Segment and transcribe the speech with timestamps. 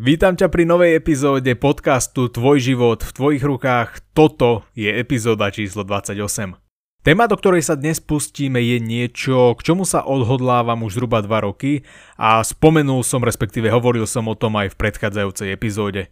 [0.00, 4.00] Vítam ťa pri novej epizóde podcastu Tvoj život v tvojich rukách.
[4.16, 6.56] Toto je epizóda číslo 28.
[7.04, 11.44] Téma, do ktorej sa dnes pustíme, je niečo, k čomu sa odhodlávam už zhruba 2
[11.44, 11.84] roky
[12.16, 16.08] a spomenul som, respektíve hovoril som o tom aj v predchádzajúcej epizóde.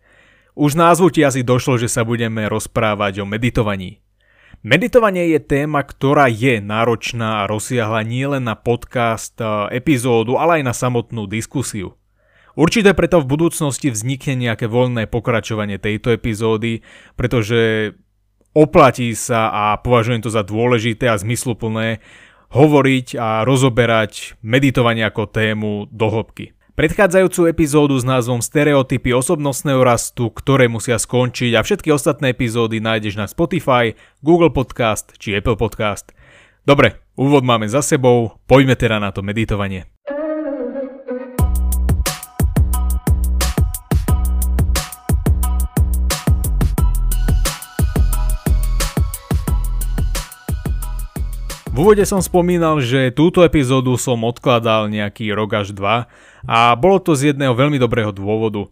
[0.52, 4.04] Už názvu ti asi došlo, že sa budeme rozprávať o meditovaní.
[4.60, 9.32] Meditovanie je téma, ktorá je náročná a rozsiahla nielen na podcast,
[9.72, 11.96] epizódu, ale aj na samotnú diskusiu.
[12.58, 16.82] Určite preto v budúcnosti vznikne nejaké voľné pokračovanie tejto epizódy,
[17.14, 17.94] pretože
[18.50, 22.02] oplatí sa a považujem to za dôležité a zmysluplné
[22.50, 26.10] hovoriť a rozoberať meditovanie ako tému do.
[26.74, 33.18] Predchádzajúcu epizódu s názvom Stereotypy osobnostného rastu, ktoré musia skončiť a všetky ostatné epizódy nájdeš
[33.18, 36.10] na Spotify, Google Podcast či Apple Podcast.
[36.66, 39.90] Dobre, úvod máme za sebou, poďme teda na to meditovanie.
[51.78, 56.10] V úvode som spomínal, že túto epizódu som odkladal nejaký rok až dva
[56.42, 58.66] a bolo to z jedného veľmi dobrého dôvodu.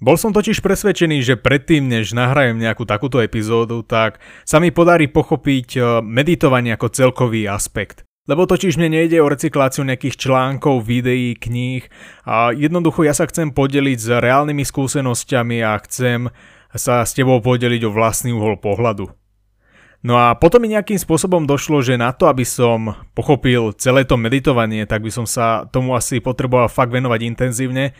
[0.00, 5.12] Bol som totiž presvedčený, že predtým, než nahrajem nejakú takúto epizódu, tak sa mi podarí
[5.12, 8.08] pochopiť e, meditovanie ako celkový aspekt.
[8.24, 11.84] Lebo totiž mne nejde o recykláciu nejakých článkov, videí, kníh
[12.24, 16.32] a jednoducho ja sa chcem podeliť s reálnymi skúsenosťami a chcem
[16.72, 19.27] sa s tebou podeliť o vlastný uhol pohľadu.
[19.98, 24.14] No a potom mi nejakým spôsobom došlo, že na to, aby som pochopil celé to
[24.14, 27.98] meditovanie, tak by som sa tomu asi potreboval fakt venovať intenzívne.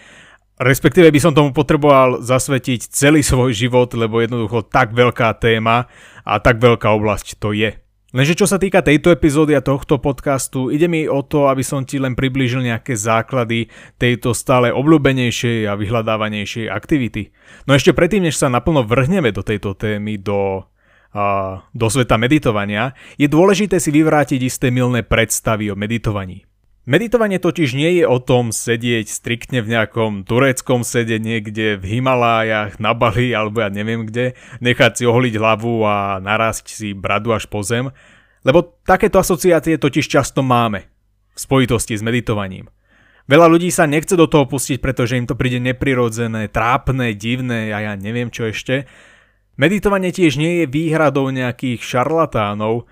[0.58, 5.90] Respektíve by som tomu potreboval zasvetiť celý svoj život, lebo jednoducho tak veľká téma
[6.22, 7.74] a tak veľká oblasť to je.
[8.08, 11.84] Lenže čo sa týka tejto epizódy a tohto podcastu, ide mi o to, aby som
[11.84, 13.68] ti len priblížil nejaké základy
[14.00, 17.36] tejto stále obľúbenejšej a vyhľadávanejšej aktivity.
[17.68, 20.64] No ešte predtým, než sa naplno vrhneme do tejto témy, do
[21.72, 26.44] do sveta meditovania, je dôležité si vyvrátiť isté milné predstavy o meditovaní.
[26.88, 32.80] Meditovanie totiž nie je o tom sedieť striktne v nejakom tureckom sede niekde v Himalájach,
[32.80, 34.32] na Bali alebo ja neviem kde,
[34.64, 37.92] nechať si ohliť hlavu a narásť si bradu až po zem,
[38.40, 40.88] lebo takéto asociácie totiž často máme
[41.36, 42.72] v spojitosti s meditovaním.
[43.28, 47.84] Veľa ľudí sa nechce do toho pustiť, pretože im to príde neprirodzené, trápne, divné a
[47.84, 48.88] ja neviem čo ešte,
[49.58, 52.86] Meditovanie tiež nie je výhradou nejakých šarlatánov,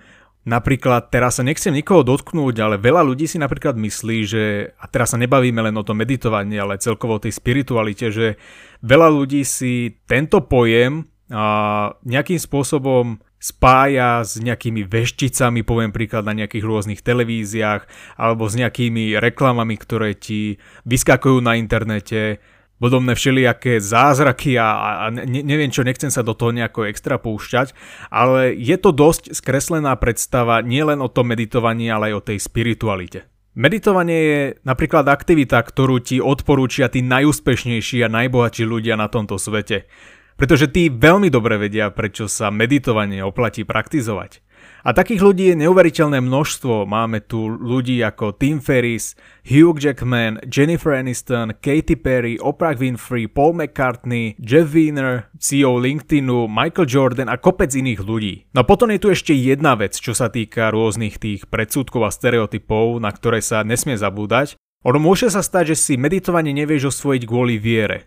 [0.47, 4.45] Napríklad, teraz sa nechcem nikoho dotknúť, ale veľa ľudí si napríklad myslí, že,
[4.79, 8.39] a teraz sa nebavíme len o tom meditovaní, ale celkovo o tej spiritualite, že
[8.79, 11.03] veľa ľudí si tento pojem
[11.35, 18.55] a, nejakým spôsobom spája s nejakými vešticami, poviem príklad na nejakých rôznych televíziách, alebo s
[18.55, 22.39] nejakými reklamami, ktoré ti vyskakujú na internete,
[22.77, 27.73] podobné všelijaké zázraky a, a ne, neviem čo, nechcem sa do toho nejako extra púšťať,
[28.13, 33.29] ale je to dosť skreslená predstava nielen o tom meditovaní, ale aj o tej spiritualite.
[33.57, 39.89] Meditovanie je napríklad aktivita, ktorú ti odporúčia tí najúspešnejší a najbohatší ľudia na tomto svete.
[40.37, 44.45] Pretože tí veľmi dobre vedia, prečo sa meditovanie oplatí praktizovať.
[44.85, 46.85] A takých ľudí je neuveriteľné množstvo.
[46.85, 49.17] Máme tu ľudí ako Tim Ferris,
[49.47, 56.87] Hugh Jackman, Jennifer Aniston, Katy Perry, Oprah Winfrey, Paul McCartney, Jeff Wiener, CEO LinkedInu, Michael
[56.87, 58.35] Jordan a kopec iných ľudí.
[58.53, 62.15] No a potom je tu ešte jedna vec, čo sa týka rôznych tých predsudkov a
[62.15, 64.55] stereotypov, na ktoré sa nesmie zabúdať.
[64.87, 68.07] Ono môže sa stať, že si meditovanie nevieš osvojiť kvôli viere.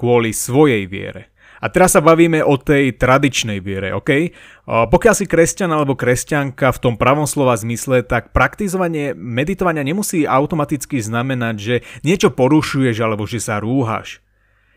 [0.00, 1.35] Kvôli svojej viere.
[1.66, 4.30] A teraz sa bavíme o tej tradičnej viere, ok?
[4.70, 11.02] Pokiaľ si kresťan alebo kresťanka v tom pravom slova zmysle, tak praktizovanie meditovania nemusí automaticky
[11.02, 11.74] znamenať, že
[12.06, 14.22] niečo porušuješ alebo že sa rúhaš.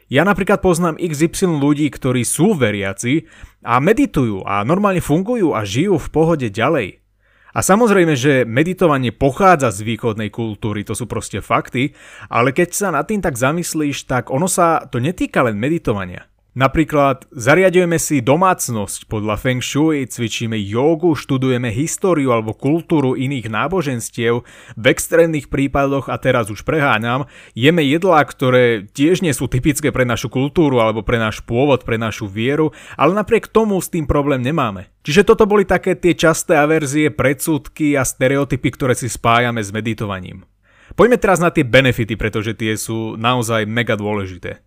[0.10, 3.30] Ja napríklad poznám XY ľudí, ktorí sú veriaci
[3.62, 7.06] a meditujú a normálne fungujú a žijú v pohode ďalej.
[7.54, 11.94] A samozrejme, že meditovanie pochádza z východnej kultúry, to sú proste fakty,
[12.34, 16.26] ale keď sa nad tým tak zamyslíš, tak ono sa to netýka len meditovania.
[16.57, 24.41] Napríklad zariadujeme si domácnosť podľa Feng Shui, cvičíme jogu, študujeme históriu alebo kultúru iných náboženstiev,
[24.73, 30.09] v extrémnych prípadoch, a teraz už preháňam, jeme jedlá, ktoré tiež nie sú typické pre
[30.09, 34.41] našu kultúru alebo pre náš pôvod, pre našu vieru, ale napriek tomu s tým problém
[34.41, 34.90] nemáme.
[35.05, 40.49] Čiže toto boli také tie časté averzie, predsudky a stereotypy, ktoré si spájame s meditovaním.
[40.97, 44.66] Poďme teraz na tie benefity, pretože tie sú naozaj mega dôležité.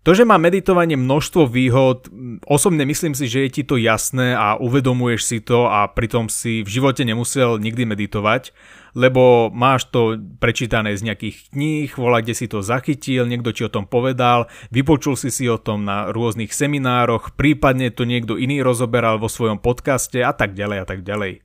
[0.00, 2.08] To, že má meditovanie množstvo výhod,
[2.48, 6.64] osobne myslím si, že je ti to jasné a uvedomuješ si to a pritom si
[6.64, 8.56] v živote nemusel nikdy meditovať,
[8.96, 13.68] lebo máš to prečítané z nejakých kníh, volá, kde si to zachytil, niekto ti o
[13.68, 19.20] tom povedal, vypočul si si o tom na rôznych seminároch, prípadne to niekto iný rozoberal
[19.20, 21.44] vo svojom podcaste a tak ďalej a tak ďalej.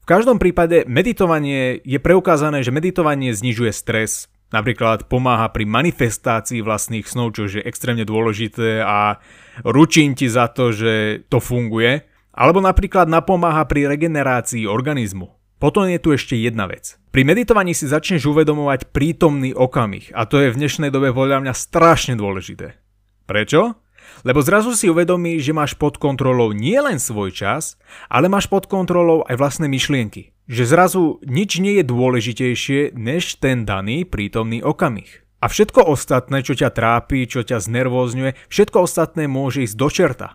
[0.00, 7.06] V každom prípade meditovanie je preukázané, že meditovanie znižuje stres, Napríklad pomáha pri manifestácii vlastných
[7.06, 9.22] snov, čo je extrémne dôležité a
[9.62, 12.02] ručím ti za to, že to funguje.
[12.34, 15.30] Alebo napríklad napomáha pri regenerácii organizmu.
[15.60, 16.96] Potom je tu ešte jedna vec.
[17.12, 21.52] Pri meditovaní si začneš uvedomovať prítomný okamih a to je v dnešnej dobe podľa mňa
[21.54, 22.80] strašne dôležité.
[23.28, 23.76] Prečo?
[24.24, 27.76] Lebo zrazu si uvedomíš, že máš pod kontrolou nielen svoj čas,
[28.10, 33.62] ale máš pod kontrolou aj vlastné myšlienky že zrazu nič nie je dôležitejšie než ten
[33.62, 35.22] daný prítomný okamih.
[35.38, 40.28] A všetko ostatné, čo ťa trápi, čo ťa znervózňuje, všetko ostatné môže ísť do čerta.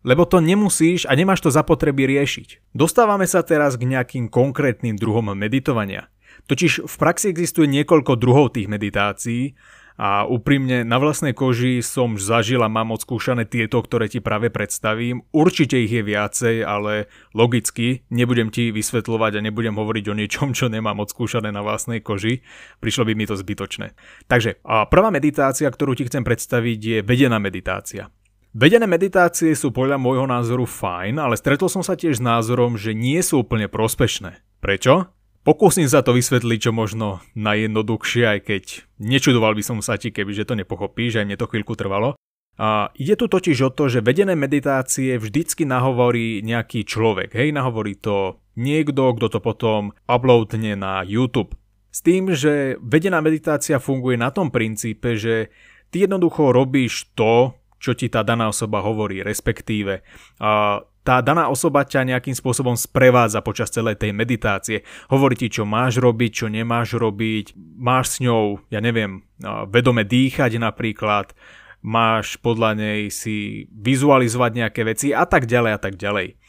[0.00, 2.72] Lebo to nemusíš a nemáš to zapotreby riešiť.
[2.72, 6.08] Dostávame sa teraz k nejakým konkrétnym druhom meditovania.
[6.48, 9.54] Totiž v praxi existuje niekoľko druhov tých meditácií
[9.94, 15.22] a úprimne na vlastnej koži som zažil a mám odskúšané tieto, ktoré ti práve predstavím.
[15.30, 20.66] Určite ich je viacej, ale logicky nebudem ti vysvetľovať a nebudem hovoriť o niečom, čo
[20.66, 22.42] nemám odskúšané na vlastnej koži.
[22.82, 23.94] Prišlo by mi to zbytočné.
[24.26, 28.10] Takže a prvá meditácia, ktorú ti chcem predstaviť, je vedená meditácia.
[28.54, 32.94] Vedené meditácie sú podľa môjho názoru fajn, ale stretol som sa tiež s názorom, že
[32.94, 34.42] nie sú úplne prospešné.
[34.62, 35.13] Prečo?
[35.44, 38.64] Pokúsim sa to vysvetliť čo možno najjednoduchšie, aj keď
[38.96, 42.16] nečudoval by som sa ti, keby že to nepochopíš, aj mne to chvíľku trvalo.
[42.56, 47.92] A ide tu totiž o to, že vedené meditácie vždycky nahovorí nejaký človek, hej, nahovorí
[47.92, 51.52] to niekto, kto to potom uploadne na YouTube.
[51.92, 55.52] S tým, že vedená meditácia funguje na tom princípe, že
[55.92, 57.52] ty jednoducho robíš to,
[57.84, 60.00] čo ti tá daná osoba hovorí, respektíve
[60.40, 64.88] a tá daná osoba ťa nejakým spôsobom sprevádza počas celej tej meditácie.
[65.12, 69.20] Hovorí ti, čo máš robiť, čo nemáš robiť, máš s ňou, ja neviem,
[69.68, 71.36] vedome dýchať napríklad,
[71.84, 76.40] máš podľa nej si vizualizovať nejaké veci a tak ďalej a tak ďalej.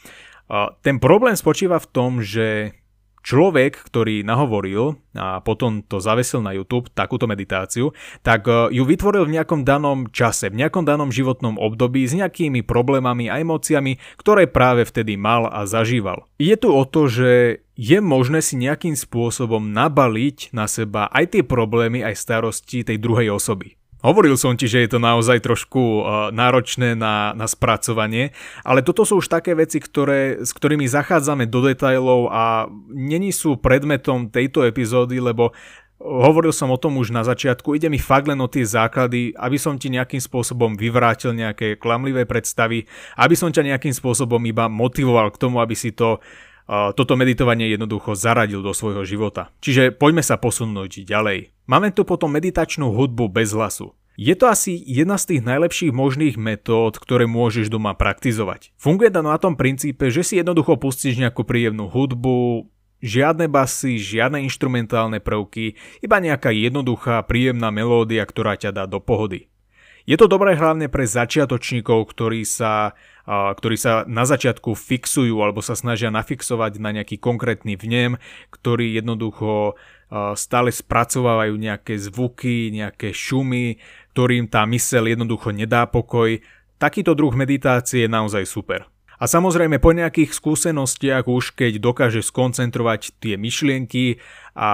[0.80, 2.72] Ten problém spočíva v tom, že
[3.26, 7.90] človek, ktorý nahovoril a potom to zavesil na YouTube, takúto meditáciu,
[8.22, 12.62] tak e, ju vytvoril v nejakom danom čase, v nejakom danom životnom období s nejakými
[12.62, 16.30] problémami a emóciami, ktoré práve vtedy mal a zažíval.
[16.38, 21.44] Je tu o to, že je možné si nejakým spôsobom nabaliť na seba aj tie
[21.44, 23.76] problémy, aj starosti tej druhej osoby.
[24.06, 29.02] Hovoril som ti, že je to naozaj trošku uh, náročné na, na spracovanie, ale toto
[29.02, 34.62] sú už také veci, ktoré, s ktorými zachádzame do detajlov a není sú predmetom tejto
[34.62, 35.58] epizódy, lebo
[35.96, 39.56] Hovoril som o tom už na začiatku, ide mi fakt len o tie základy, aby
[39.56, 42.84] som ti nejakým spôsobom vyvrátil nejaké klamlivé predstavy,
[43.16, 46.20] aby som ťa nejakým spôsobom iba motivoval k tomu, aby si to,
[46.68, 49.54] toto meditovanie jednoducho zaradil do svojho života.
[49.62, 51.54] Čiže poďme sa posunúť ďalej.
[51.70, 53.94] Máme tu potom meditačnú hudbu bez hlasu.
[54.16, 58.72] Je to asi jedna z tých najlepších možných metód, ktoré môžeš doma praktizovať.
[58.80, 62.72] Funguje to na tom princípe, že si jednoducho pustíš nejakú príjemnú hudbu,
[63.04, 69.52] žiadne basy, žiadne inštrumentálne prvky, iba nejaká jednoduchá, príjemná melódia, ktorá ťa dá do pohody.
[70.06, 72.94] Je to dobré hlavne pre začiatočníkov, ktorí sa,
[73.28, 78.22] ktorí sa na začiatku fixujú alebo sa snažia nafixovať na nejaký konkrétny vnem,
[78.54, 79.74] ktorý jednoducho
[80.38, 83.82] stále spracovávajú nejaké zvuky, nejaké šumy,
[84.14, 86.38] ktorým tá mysel jednoducho nedá pokoj.
[86.78, 88.86] Takýto druh meditácie je naozaj super.
[89.18, 94.22] A samozrejme po nejakých skúsenostiach už keď dokážeš skoncentrovať tie myšlienky
[94.54, 94.70] a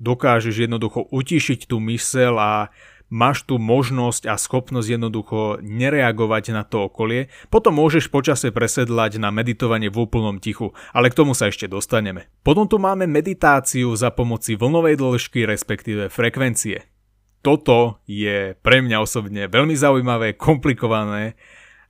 [0.00, 2.72] dokážeš jednoducho utišiť tú mysel a
[3.10, 9.34] máš tu možnosť a schopnosť jednoducho nereagovať na to okolie, potom môžeš počase presedlať na
[9.34, 12.30] meditovanie v úplnom tichu, ale k tomu sa ešte dostaneme.
[12.46, 16.86] Potom tu máme meditáciu za pomoci vlnovej dĺžky, respektíve frekvencie.
[17.42, 21.34] Toto je pre mňa osobne veľmi zaujímavé, komplikované,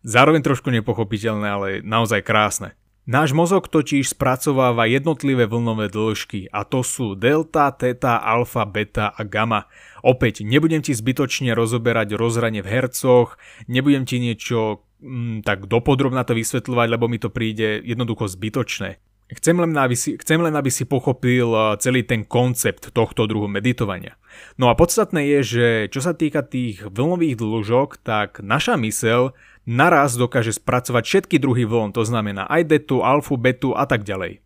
[0.01, 2.80] zároveň trošku nepochopiteľné, ale naozaj krásne.
[3.11, 9.27] Náš mozog totiž spracováva jednotlivé vlnové dĺžky a to sú delta, teta, alfa, beta a
[9.27, 9.67] gamma.
[10.07, 13.35] Opäť, nebudem ti zbytočne rozoberať rozhranie v hercoch,
[13.67, 19.03] nebudem ti niečo mm, tak dopodrobná to vysvetľovať, lebo mi to príde jednoducho zbytočné.
[19.31, 21.51] Chcem len, aby si, chcem len, aby si pochopil
[21.83, 24.19] celý ten koncept tohto druhu meditovania.
[24.55, 29.35] No a podstatné je, že čo sa týka tých vlnových dĺžok, tak naša mysel
[29.67, 34.45] naraz dokáže spracovať všetky druhy vln, to znamená aj detu, alfu, betu a tak ďalej.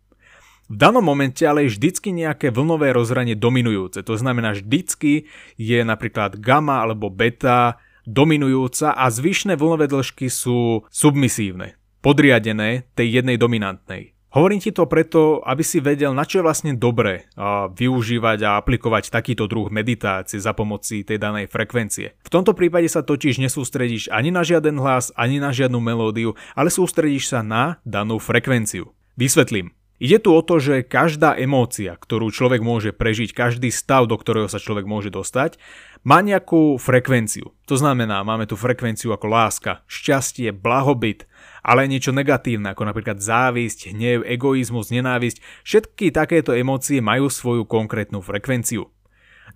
[0.65, 5.29] V danom momente ale je vždycky nejaké vlnové rozhranie dominujúce, to znamená vždycky
[5.61, 7.77] je napríklad gamma alebo beta
[8.09, 14.14] dominujúca a zvyšné vlnové dĺžky sú submisívne, podriadené tej jednej dominantnej.
[14.35, 17.23] Hovorím ti to preto, aby si vedel, na čo je vlastne dobré
[17.71, 22.19] využívať a aplikovať takýto druh meditácie za pomoci tej danej frekvencie.
[22.19, 26.67] V tomto prípade sa totiž nesústredíš ani na žiaden hlas, ani na žiadnu melódiu, ale
[26.67, 28.91] sústredíš sa na danú frekvenciu.
[29.15, 29.71] Vysvetlím.
[30.03, 34.51] Ide tu o to, že každá emócia, ktorú človek môže prežiť, každý stav, do ktorého
[34.51, 35.55] sa človek môže dostať,
[36.03, 37.55] má nejakú frekvenciu.
[37.71, 41.23] To znamená, máme tu frekvenciu ako láska, šťastie, blahobyt,
[41.65, 45.41] ale aj niečo negatívne, ako napríklad závisť, hnev, egoizmus, nenávisť.
[45.65, 48.93] Všetky takéto emócie majú svoju konkrétnu frekvenciu.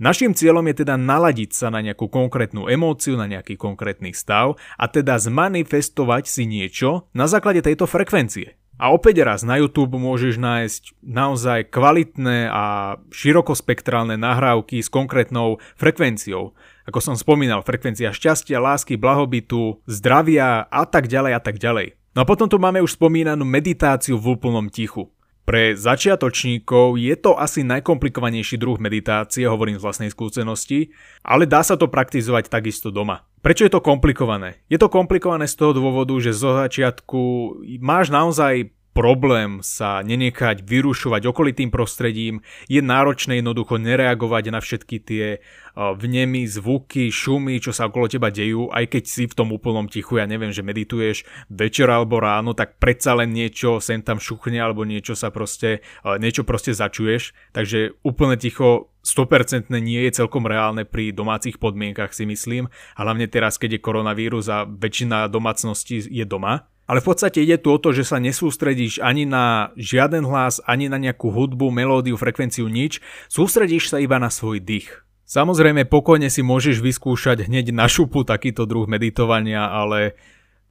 [0.01, 4.85] Naším cieľom je teda naladiť sa na nejakú konkrétnu emóciu, na nejaký konkrétny stav a
[4.87, 8.55] teda zmanifestovať si niečo na základe tejto frekvencie.
[8.79, 16.55] A opäť raz na YouTube môžeš nájsť naozaj kvalitné a širokospektrálne nahrávky s konkrétnou frekvenciou.
[16.87, 21.98] Ako som spomínal, frekvencia šťastia, lásky, blahobytu, zdravia a tak ďalej a tak ďalej.
[22.19, 25.07] No a potom tu máme už spomínanú meditáciu v úplnom tichu.
[25.47, 30.91] Pre začiatočníkov je to asi najkomplikovanejší druh meditácie, hovorím z vlastnej skúsenosti,
[31.23, 33.23] ale dá sa to praktizovať takisto doma.
[33.39, 34.59] Prečo je to komplikované?
[34.67, 38.67] Je to komplikované z toho dôvodu, že zo začiatku máš naozaj
[38.99, 45.39] problém sa nenechať vyrušovať okolitým prostredím, je náročné jednoducho nereagovať na všetky tie
[45.79, 50.19] vnemy, zvuky, šumy, čo sa okolo teba dejú, aj keď si v tom úplnom tichu,
[50.19, 54.83] ja neviem, že medituješ večer alebo ráno, tak predsa len niečo sem tam šuchne alebo
[54.83, 55.79] niečo sa proste,
[56.19, 62.27] niečo proste začuješ, takže úplne ticho 100% nie je celkom reálne pri domácich podmienkach si
[62.27, 62.67] myslím,
[62.99, 67.69] hlavne teraz, keď je koronavírus a väčšina domácností je doma, ale v podstate ide tu
[67.69, 72.65] o to, že sa nesústredíš ani na žiaden hlas, ani na nejakú hudbu, melódiu, frekvenciu,
[72.65, 72.97] nič.
[73.29, 75.05] Sústredíš sa iba na svoj dých.
[75.29, 80.17] Samozrejme, pokojne si môžeš vyskúšať hneď na šupu takýto druh meditovania, ale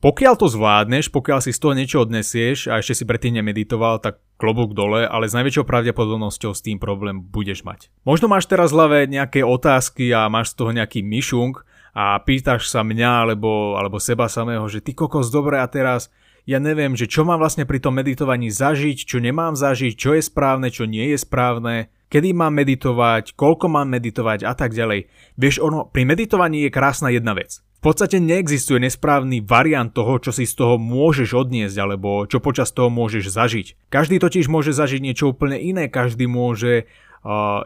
[0.02, 4.18] pokiaľ to zvládneš, pokiaľ si z toho niečo odnesieš a ešte si predtým nemeditoval, tak
[4.38, 7.94] klobúk dole, ale s najväčšou pravdepodobnosťou s tým problém budeš mať.
[8.02, 11.62] Možno máš teraz v nejaké otázky a máš z toho nejaký myšung,
[11.98, 16.14] a pýtaš sa mňa alebo, alebo seba samého, že ty kokos dobre a teraz
[16.46, 20.22] ja neviem, že čo mám vlastne pri tom meditovaní zažiť, čo nemám zažiť, čo je
[20.22, 25.10] správne, čo nie je správne, kedy mám meditovať, koľko mám meditovať a tak ďalej.
[25.34, 27.60] Vieš, ono, pri meditovaní je krásna jedna vec.
[27.78, 32.74] V podstate neexistuje nesprávny variant toho, čo si z toho môžeš odniesť alebo čo počas
[32.74, 33.66] toho môžeš zažiť.
[33.90, 36.90] Každý totiž môže zažiť niečo úplne iné, každý môže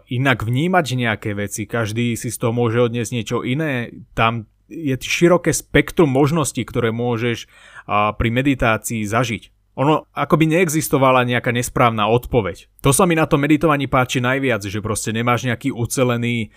[0.08, 5.52] inak vnímať nejaké veci, každý si z toho môže odniesť niečo iné, tam je široké
[5.52, 7.44] spektrum možností, ktoré môžeš
[8.16, 9.51] pri meditácii zažiť.
[9.76, 12.68] Ono ako by neexistovala nejaká nesprávna odpoveď.
[12.84, 16.48] To sa mi na tom meditovaní páči najviac, že proste nemáš nejaký ucelený e,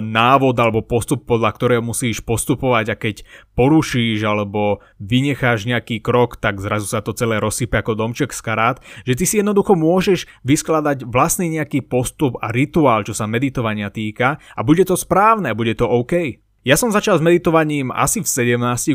[0.00, 3.16] návod alebo postup, podľa ktorého musíš postupovať a keď
[3.52, 8.76] porušíš alebo vynecháš nejaký krok, tak zrazu sa to celé rozsype ako domček z karát,
[9.04, 14.40] že ty si jednoducho môžeš vyskladať vlastný nejaký postup a rituál, čo sa meditovania týka
[14.56, 16.42] a bude to správne bude to OK.
[16.62, 18.94] Ja som začal s meditovaním asi v 17-18,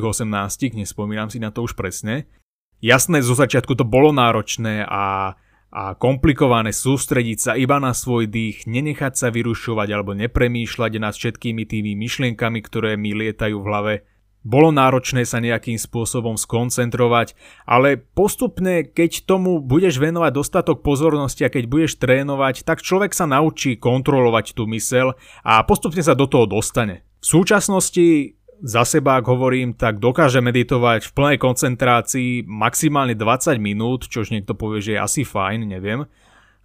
[0.72, 2.24] nespomínam si na to už presne,
[2.78, 5.34] Jasné, zo začiatku to bolo náročné a,
[5.74, 11.66] a komplikované sústrediť sa iba na svoj dých, nenechať sa vyrušovať alebo nepremýšľať nad všetkými
[11.66, 13.94] tými myšlienkami, ktoré mi lietajú v hlave.
[14.48, 17.36] Bolo náročné sa nejakým spôsobom skoncentrovať,
[17.68, 23.28] ale postupne, keď tomu budeš venovať dostatok pozornosti a keď budeš trénovať, tak človek sa
[23.28, 27.04] naučí kontrolovať tú mysel a postupne sa do toho dostane.
[27.20, 34.10] V súčasnosti za seba, ak hovorím, tak dokáže meditovať v plnej koncentrácii maximálne 20 minút,
[34.10, 36.10] čož niekto povie, že je asi fajn, neviem.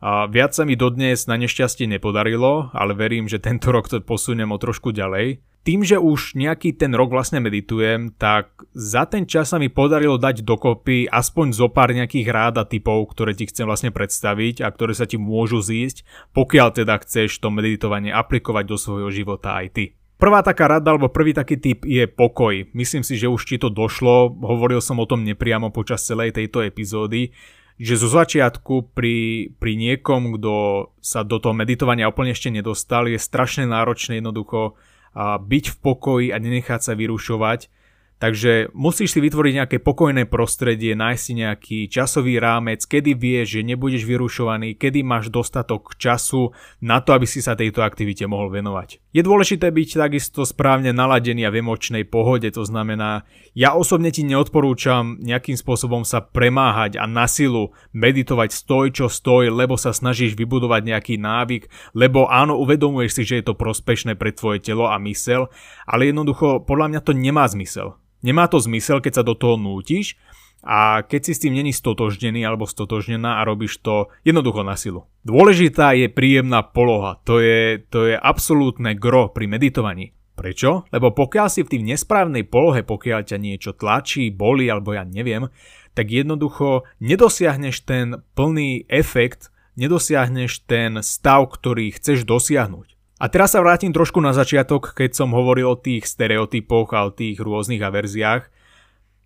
[0.02, 4.50] A viac sa mi dodnes na nešťastie nepodarilo, ale verím, že tento rok to posuniem
[4.50, 5.38] o trošku ďalej.
[5.62, 10.18] Tým, že už nejaký ten rok vlastne meditujem, tak za ten čas sa mi podarilo
[10.18, 14.74] dať dokopy aspoň zo pár nejakých rád a typov, ktoré ti chcem vlastne predstaviť a
[14.74, 16.02] ktoré sa ti môžu zísť,
[16.34, 19.84] pokiaľ teda chceš to meditovanie aplikovať do svojho života aj ty.
[20.22, 22.70] Prvá taká rada alebo prvý taký typ je pokoj.
[22.78, 26.62] Myslím si, že už ti to došlo, hovoril som o tom nepriamo počas celej tejto
[26.62, 27.34] epizódy,
[27.74, 30.54] že zo začiatku pri, pri niekom, kto
[31.02, 34.78] sa do toho meditovania úplne ešte nedostal, je strašne náročné jednoducho
[35.18, 37.81] byť v pokoji a nenechať sa vyrušovať.
[38.22, 43.66] Takže musíš si vytvoriť nejaké pokojné prostredie, nájsť si nejaký časový rámec, kedy vieš, že
[43.66, 49.02] nebudeš vyrušovaný, kedy máš dostatok času na to, aby si sa tejto aktivite mohol venovať.
[49.10, 53.26] Je dôležité byť takisto správne naladený a v emočnej pohode, to znamená,
[53.58, 59.50] ja osobne ti neodporúčam nejakým spôsobom sa premáhať a na silu meditovať stoj čo stoj,
[59.50, 61.66] lebo sa snažíš vybudovať nejaký návyk,
[61.98, 65.50] lebo áno, uvedomuješ si, že je to prospešné pre tvoje telo a mysel,
[65.90, 67.98] ale jednoducho podľa mňa to nemá zmysel.
[68.22, 70.16] Nemá to zmysel, keď sa do toho nútiš
[70.62, 75.10] a keď si s tým není stotožnený alebo stotožnená a robíš to jednoducho na silu.
[75.26, 80.14] Dôležitá je príjemná poloha, to je, to je absolútne gro pri meditovaní.
[80.32, 80.88] Prečo?
[80.88, 85.52] Lebo pokiaľ si v tým nesprávnej polohe, pokiaľ ťa niečo tlačí, boli alebo ja neviem,
[85.92, 92.91] tak jednoducho nedosiahneš ten plný efekt, nedosiahneš ten stav, ktorý chceš dosiahnuť.
[93.22, 97.14] A teraz sa vrátim trošku na začiatok, keď som hovoril o tých stereotypoch a o
[97.14, 98.50] tých rôznych averziách.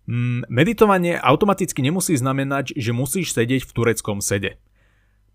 [0.05, 4.61] Mm, meditovanie automaticky nemusí znamenať, že musíš sedieť v tureckom sede.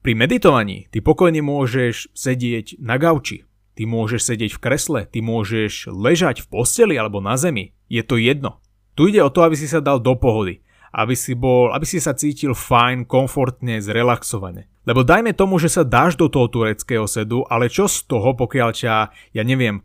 [0.07, 3.43] Pri meditovaní ty pokojne môžeš sedieť na gauči,
[3.75, 7.75] ty môžeš sedieť v kresle, ty môžeš ležať v posteli alebo na zemi.
[7.91, 8.63] Je to jedno.
[8.95, 10.63] Tu ide o to, aby si sa dal do pohody
[10.93, 14.69] aby si, bol, aby si sa cítil fajn, komfortne, zrelaxovane.
[14.85, 18.71] Lebo dajme tomu, že sa dáš do toho tureckého sedu, ale čo z toho, pokiaľ
[18.77, 18.95] ťa,
[19.33, 19.81] ja neviem,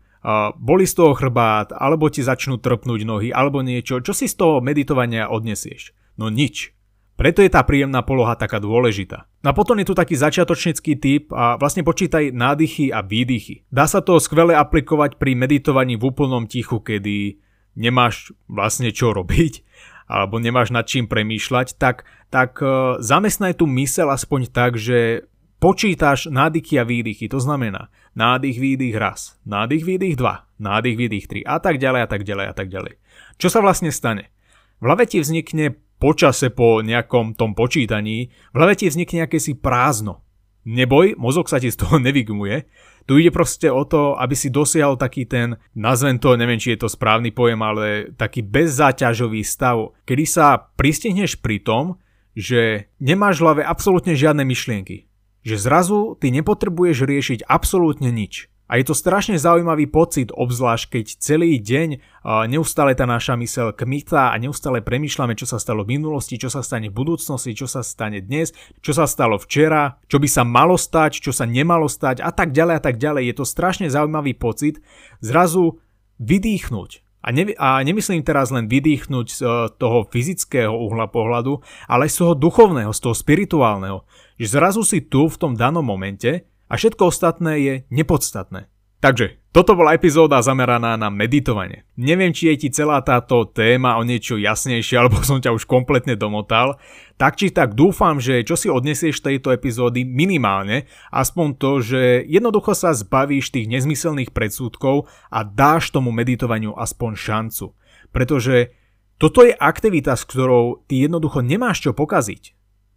[0.58, 4.60] boli z toho chrbát, alebo ti začnú trpnúť nohy, alebo niečo, čo si z toho
[4.60, 5.96] meditovania odnesieš?
[6.18, 6.74] No nič.
[7.18, 9.26] Preto je tá príjemná poloha taká dôležitá.
[9.42, 13.66] No a potom je tu taký začiatočnický typ a vlastne počítaj nádychy a výdychy.
[13.74, 17.42] Dá sa to skvele aplikovať pri meditovaní v úplnom tichu, kedy
[17.74, 19.66] nemáš vlastne čo robiť
[20.08, 25.28] alebo nemáš nad čím premýšľať, tak, tak uh, zamestnaj tú mysel aspoň tak, že
[25.60, 27.28] počítaš nádychy a výdychy.
[27.28, 32.08] To znamená nádych, výdych raz, nádych, výdych dva, nádych, výdych tri a tak ďalej a
[32.08, 32.94] tak ďalej a tak ďalej.
[33.38, 34.32] Čo sa vlastne stane?
[34.80, 40.22] V hlave ti vznikne počase po nejakom tom počítaní, v hlave ti vznikne akési prázdno.
[40.62, 42.64] Neboj, mozog sa ti z toho nevygmuje,
[43.08, 46.84] tu ide proste o to, aby si dosiahol taký ten, nazvem to, neviem či je
[46.84, 51.96] to správny pojem, ale taký bezzáťažový stav, kedy sa pristihneš pri tom,
[52.36, 55.08] že nemáš v hlave absolútne žiadne myšlienky.
[55.40, 58.52] Že zrazu ty nepotrebuješ riešiť absolútne nič.
[58.68, 62.04] A je to strašne zaujímavý pocit, obzvlášť keď celý deň
[62.52, 66.60] neustále tá naša mysel kmitá a neustále premýšľame, čo sa stalo v minulosti, čo sa
[66.60, 68.52] stane v budúcnosti, čo sa stane dnes,
[68.84, 72.52] čo sa stalo včera, čo by sa malo stať, čo sa nemalo stať a tak
[72.52, 73.32] ďalej a tak ďalej.
[73.32, 74.84] Je to strašne zaujímavý pocit
[75.24, 75.80] zrazu
[76.20, 77.08] vydýchnuť.
[77.18, 79.40] A, ne, a nemyslím teraz len vydýchnuť z
[79.80, 84.04] toho fyzického uhla pohľadu, ale z toho duchovného, z toho spirituálneho.
[84.38, 88.68] Že zrazu si tu v tom danom momente a všetko ostatné je nepodstatné.
[88.98, 91.86] Takže, toto bola epizóda zameraná na meditovanie.
[91.94, 96.18] Neviem, či je ti celá táto téma o niečo jasnejšia, alebo som ťa už kompletne
[96.18, 96.82] domotal.
[97.14, 102.74] Tak či tak dúfam, že čo si odnesieš tejto epizódy minimálne, aspoň to, že jednoducho
[102.74, 107.78] sa zbavíš tých nezmyselných predsudkov a dáš tomu meditovaniu aspoň šancu.
[108.10, 108.74] Pretože
[109.14, 112.54] toto je aktivita, s ktorou ty jednoducho nemáš čo pokaziť.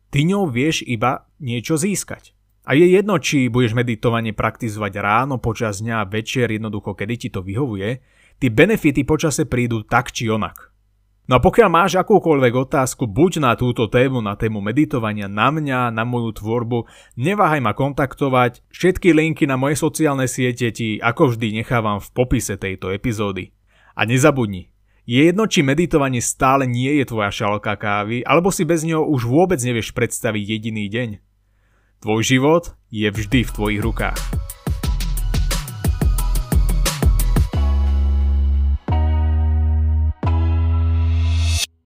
[0.10, 2.34] Ty ňou vieš iba niečo získať.
[2.72, 7.44] A je jedno, či budeš meditovanie praktizovať ráno, počas dňa, večer, jednoducho, kedy ti to
[7.44, 8.00] vyhovuje,
[8.40, 10.72] tie benefity počase prídu tak či onak.
[11.28, 15.92] No a pokiaľ máš akúkoľvek otázku buď na túto tému, na tému meditovania, na mňa,
[15.92, 16.88] na moju tvorbu,
[17.20, 18.64] neváhaj ma kontaktovať.
[18.72, 23.52] Všetky linky na moje sociálne siete ti ako vždy nechávam v popise tejto epizódy.
[24.00, 24.72] A nezabudni,
[25.04, 29.28] je jedno, či meditovanie stále nie je tvoja šalka kávy, alebo si bez neho už
[29.28, 31.31] vôbec nevieš predstaviť jediný deň.
[32.02, 34.18] Tvoj život je vždy v tvojich rukách.